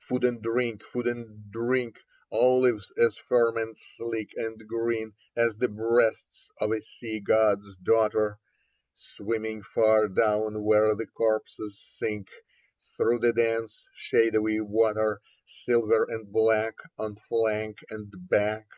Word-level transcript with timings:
Food 0.00 0.24
and 0.24 0.40
drink, 0.40 0.82
food 0.82 1.06
and 1.06 1.50
drink: 1.52 2.00
Olives 2.32 2.90
as 2.96 3.18
firm 3.18 3.58
and 3.58 3.76
sleek 3.76 4.32
and 4.34 4.66
green 4.66 5.12
As 5.36 5.58
the 5.58 5.68
breasts 5.68 6.48
of 6.58 6.72
a 6.72 6.80
sea 6.80 7.20
god's 7.20 7.76
daughter, 7.82 8.38
Swimming 8.94 9.62
far 9.62 10.08
down 10.08 10.64
where 10.64 10.94
the 10.94 11.04
corpses 11.06 11.78
sink 11.98 12.28
Through 12.96 13.18
the 13.18 13.34
dense 13.34 13.86
shadowy 13.94 14.60
water. 14.62 15.20
Silver 15.44 16.06
and 16.08 16.32
black 16.32 16.76
on 16.96 17.16
flank 17.16 17.84
and 17.90 18.10
back. 18.30 18.68